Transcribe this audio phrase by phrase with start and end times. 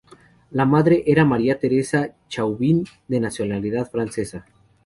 [0.49, 4.47] La madre era María Teresa Chauvin, de nacionalidad francesa.